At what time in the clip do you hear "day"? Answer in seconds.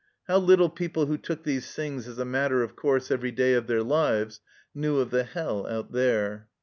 3.31-3.53